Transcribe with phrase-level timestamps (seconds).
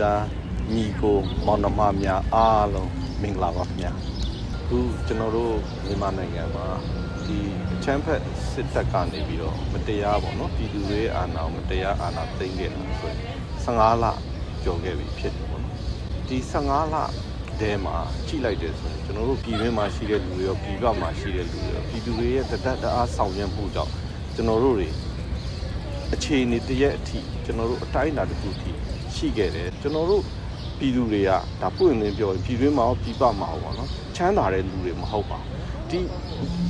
[0.00, 0.22] သား
[0.74, 1.16] ညီကို
[1.46, 2.90] မောင်နှမများအားလုံး
[3.22, 3.92] မင်္ဂလာပါခင်ဗျာ
[4.62, 5.54] အခုကျွန်တော်တို့
[5.86, 6.66] မြန်မာနိုင်ငံမှာ
[7.26, 7.38] ဒီ
[7.72, 13.20] အချမ်းဖက်စစ်တပ်ကနေပြီးတော့မတရားပေါ့နော်ပြည်သူတွေအာဏာကိုမတရားအာဏာသိမ်းခဲ့တာဆိုရင်
[13.64, 14.04] 15လ
[14.62, 15.76] ကျော်ခဲ့ပြီဖြစ်တယ်ပေါ့နော်
[16.28, 16.96] ဒီ15လ
[17.60, 17.96] တဲမှာ
[18.26, 23.92] ကြည့်လိုက်တယ်ဆိုရင်ကျွန်တော်တို့ပြည်တွင်းမှာရှိတဲ့လူတွေရောပြည်ပမှာရှိတဲ့လူတွေရောပြည်သူတွေရဲ့တဒတ်တအားဆောင်ရွက်မှုကြောင့်
[24.34, 24.88] ကျွန်တော်တို့တွေ
[26.14, 28.72] အခြေအနေတရက်အထိကျွန်တော်တို့အတိုင်းအတာတစ်ခုအထိ
[29.18, 30.24] ရှိခဲ့တယ်ကျွန်တော်တို့
[30.78, 35.48] ပြည်သူတွေကဒါပွင့်လင်းပြောရင်ပြည်တွင်းမှာရောပြည်ပမှာရောပေါ့နော်ချမ်းသာတဲ့လူတွေမဟုတ်ပါဘူး
[35.90, 36.00] ဒီ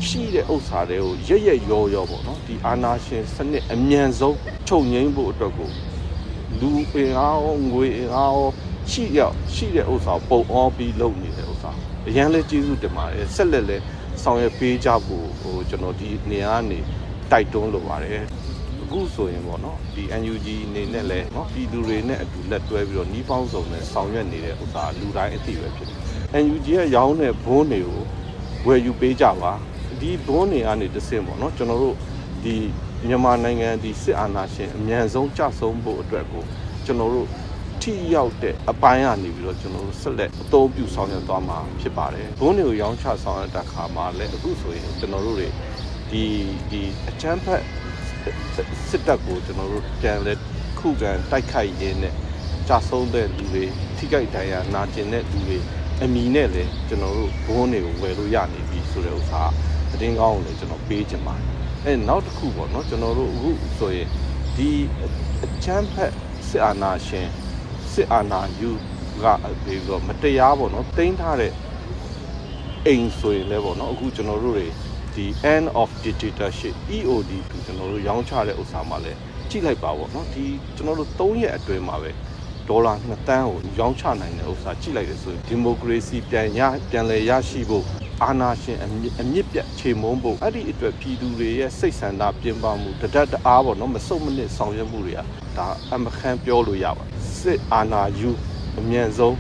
[0.07, 4.37] ရှိတဲ့ဥစ္စာတွေကိုရက်ရက်ရောရောပေါ့နော်ဒီအာနာရှင်စနစ်အမြန်ဆုံး
[4.69, 5.71] ချုပ်ငိမ့်ဖို့အတွက်ကို
[6.61, 8.51] လူပင်အားရောငွေအင်အားရော
[8.91, 11.71] ရှိရောက်ရှိတဲ့ဥစ္စာကိုပုံအောပြီးလုပ်နေတဲ့ဥစ္စာ
[12.09, 13.77] အရန်လဲကျေးဇူးတင်ပါတယ်ဆက်လက်လဲ
[14.23, 16.79] ဆောင်ရွက်ပေးကြဖို့ဟိုကျွန်တော်ဒီနေရာကနေ
[17.31, 18.23] တိုက်တွန်းလိုပါတယ်
[18.89, 25.99] အခုဆိုရင်ပေါ့နော်ဒီ NUG အနေနဲ့လည်းနော်ပြည်သူတွေနဲ့အတူလက်တွဲပြီးတော့နှီးပေါင်းစုံနဲ့ဆောင်ရွက်နေတဲ့ဥစ္စာလူတိုင်းအသိပဲဖြစ်တယ်။
[26.45, 28.03] NUG ရဲ့ရောင်းတဲ့ဘုန်းတွေကို
[28.67, 29.53] ဝယ်ယူပေးကြပါ
[30.01, 31.97] ဒီဘုန်းတွေကနေတဆင့်ပေါ့နော်ကျွန်တော်တို့
[32.45, 32.55] ဒီ
[33.09, 36.45] မြန်မာနိုင်ငံဒီစစ်အာဏာရှင်အမြန်ဆုံးကြဆုံးဖို့အတွက်ကို
[36.85, 37.29] ကျွန်တော်တို့
[37.83, 45.49] ထိရောက်တဲ့အပိုင်းကနေပြီးတော့ကျွန်တော်တို့ဆက်လက်အသုံးပြုဆောင်ရွက်သွားမှာဖြစ်ပါတယ်။ဘုန်းတွေကိုရောင်းချဆောင်ရွက်တဲ့ခါမှာလည်းအခုဆိုရင်ကျွန်တော်တို့တွေ
[46.11, 46.25] ဒီ
[46.71, 47.63] ဒီအချမ်းဖက်
[48.89, 50.33] စစ်တပ်ကိုကျွန်တော်တို့ပြန်လဲ
[50.79, 52.15] ခုခံတိုက်ခိုက်ရင်းနဲ့
[52.69, 53.65] ကြာဆုံးတဲ့လူတွေ
[53.97, 55.59] ထိခိုက်ဒဏ်ရာနာကျင်တဲ့လူတွေ
[56.03, 59.43] အမီနဲ့လည်းကျွန်တော်တို့ဘုန်းတွေကိုဝယ်လို့ရနေပြီဆိုတဲ့ဥစ္စာ
[59.91, 61.47] သတင်းကောင်းကိုလည်းကျွန်တော်ပေးချင်ပါတယ်
[61.85, 64.09] အဲနောက်တစ်ခုပေါ့နော်ကျွန်တော်တို့အခုဆိုရင်
[64.57, 64.71] ဒီ
[65.45, 66.13] အချမ်းဖက်
[66.49, 67.29] စစ်အာဏာရှင်
[67.93, 68.71] စစ်အာဏာယူ
[69.23, 69.25] က
[69.63, 71.53] ပြီးတော့မတရားပေါ့နော်တင်ထားတဲ့
[72.87, 74.67] အိမ်ဆိုရင်လည်းပေါ့နော်အခုကျွန်တော်တို့တွေ
[75.15, 79.19] ဒီ end of dictatorship EOD ကိုကျွန်တော်တို့ရောင်းချတဲ့ဥစ္စာမှာလည်း
[79.51, 80.45] ကြည့်လိုက်ပါပေါ့နော်ဒီ
[80.77, 82.11] ကျွန်တော်တို့3ရက်အတွင်းမှာပဲ
[82.69, 86.61] ဒေါ်လာ2တန်းကိုရောင်းချနိုင်တဲ့ဥစ္စာကြည့်လိုက်တယ်ဆိုရင်ဒီမိုကရေစီပြန်ရ
[86.91, 87.85] ပြန်လည်ရရှိဖို့
[88.23, 95.21] အာဏာရှင်အမြင့်အမြင့်ပြတ်ခြေမုံဖို့အဲ့ဒီအတွက်ပြည်သူတွေရဲ့စိတ်ဆန္ဒပြင်ပမှုတဒတ်တအားပေါ့နော်မစုံမနစ်ဆောင်ရွက်မှုတွေက
[95.57, 98.31] ဒါအမခန့်ပြောလို့ရပါတယ်စစ်အာဏာယူ
[98.79, 99.37] အမြန်ဆုံး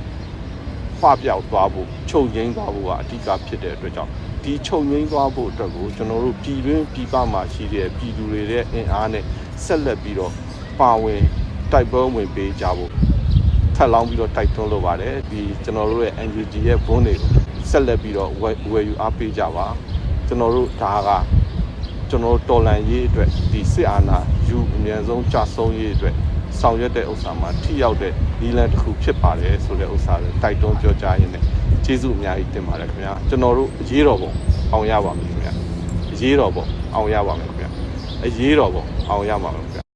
[1.00, 4.10] ဖပြောက်သွားဖို့ချုပ်ငိမ့်သွားဖို့ကအဓိကဖြစ်တဲ့အတွက်ကြောင့်
[4.44, 9.24] ဒီချုပ်ငိမ့်သွားဖို့အတွက်ကိုကျွန်တော်တို့ပြည်တွင်းပြည်ပမှာရှိတဲ့ပြည်သူတွေရဲ့အင်အားနဲ့
[9.64, 10.32] ဆက်လက်ပြီးတော့
[10.80, 11.22] ပါဝင်
[11.72, 12.92] တိုက်ပွဲဝင်ပေးကြဖို့
[13.76, 17.30] ထပ်လောင်းပြီးတော့တိုက်တွန်းလိုပါတယ်ဒီကျွန်တော်တို့ရဲ့ NUG ရဲ့ဘုန်းတွေကို
[17.70, 19.66] ဆက်လက်ပြီးတော့ဝယ်ဝယ်ယူအားပေးကြပါ
[20.26, 21.10] ကျွန်တော်တို့ဒါက
[22.10, 26.14] ကျွန်တော်တို့တော်လန်ရေးအတွက်ဒီစစ်အာဏာယူအမြန်ဆုံးကြဆုံးရေးအတွက်
[26.60, 31.44] ဆောင်ရွက်တဲ့ဥစ္စာမှာထိရောက်တဲ့နီလန်တစ်ခုဖြစ်ပါတယ်ဆိုတဲ့ဥစ္စာကိုတိုက်တွန်းပြောကြားရင်းနဲ့
[31.84, 34.30] ကျေးဇူးအများကြီးတင်ပါတယ်ခင်ဗျာကျွန်တော်တို့အရေးတော်ပုံ
[34.72, 35.52] အောင်ရပါမယ်ခင်ဗျာ
[36.12, 36.64] အရေးတော်ပုံ
[36.94, 37.70] အောင်ရပါမယ်ခင်ဗျာ
[38.24, 39.87] အရေးတော်ပုံအောင်ရပါမယ်ခင်ဗျာ